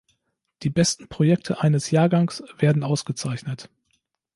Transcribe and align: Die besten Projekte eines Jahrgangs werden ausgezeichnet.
Die 0.63 0.71
besten 0.71 1.07
Projekte 1.09 1.61
eines 1.61 1.91
Jahrgangs 1.91 2.41
werden 2.57 2.83
ausgezeichnet. 2.83 3.69